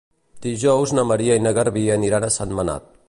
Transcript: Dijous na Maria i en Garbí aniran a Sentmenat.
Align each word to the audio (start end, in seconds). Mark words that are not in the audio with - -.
Dijous 0.45 0.93
na 0.99 1.03
Maria 1.09 1.35
i 1.39 1.43
en 1.43 1.51
Garbí 1.59 1.85
aniran 1.97 2.27
a 2.29 2.33
Sentmenat. 2.39 2.91